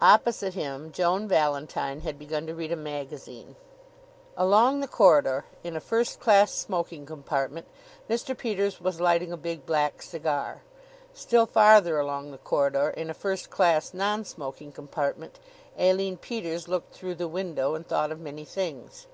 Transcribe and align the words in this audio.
Opposite 0.00 0.54
him 0.54 0.92
Joan 0.92 1.26
Valentine 1.26 2.02
had 2.02 2.20
begun 2.20 2.46
to 2.46 2.54
read 2.54 2.70
a 2.70 2.76
magazine. 2.76 3.56
Along 4.36 4.78
the 4.78 4.86
corridor, 4.86 5.44
in 5.64 5.74
a 5.74 5.80
first 5.80 6.20
class 6.20 6.52
smoking 6.54 7.04
compartment, 7.04 7.66
Mr. 8.08 8.38
Peters 8.38 8.80
was 8.80 9.00
lighting 9.00 9.32
a 9.32 9.36
big 9.36 9.66
black 9.66 10.02
cigar. 10.02 10.62
Still 11.12 11.46
farther 11.46 11.98
along 11.98 12.30
the 12.30 12.38
corridor, 12.38 12.90
in 12.90 13.10
a 13.10 13.12
first 13.12 13.50
class 13.50 13.92
non 13.92 14.24
smoking 14.24 14.70
compartment, 14.70 15.40
Aline 15.76 16.18
Peters 16.18 16.68
looked 16.68 16.94
through 16.94 17.16
the 17.16 17.26
window 17.26 17.74
and 17.74 17.84
thought 17.84 18.12
of 18.12 18.20
many 18.20 18.44
things. 18.44 19.08